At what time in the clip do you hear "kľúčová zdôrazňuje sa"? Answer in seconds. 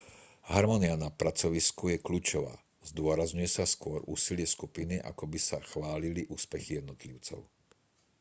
2.07-3.65